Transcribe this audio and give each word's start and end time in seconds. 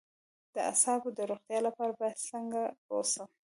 د 0.53 0.55
اعصابو 0.69 1.09
د 1.17 1.19
روغتیا 1.31 1.59
لپاره 1.67 1.93
باید 1.99 2.25
څنګه 2.29 2.61
اوسم؟ 2.93 3.29